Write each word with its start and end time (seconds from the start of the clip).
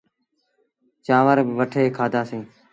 چآنور 1.05 1.37
وٺي 1.57 1.83
کآڌآسيٚݩ۔ 1.97 2.47